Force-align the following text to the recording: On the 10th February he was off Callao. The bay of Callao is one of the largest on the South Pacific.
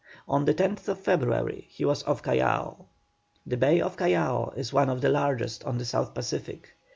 On 0.27 0.45
the 0.45 0.53
10th 0.55 0.97
February 0.97 1.67
he 1.69 1.85
was 1.85 2.01
off 2.05 2.23
Callao. 2.23 2.85
The 3.45 3.55
bay 3.55 3.79
of 3.79 3.97
Callao 3.97 4.51
is 4.57 4.73
one 4.73 4.89
of 4.89 5.01
the 5.01 5.09
largest 5.09 5.63
on 5.63 5.77
the 5.77 5.85
South 5.85 6.15
Pacific. 6.15 6.69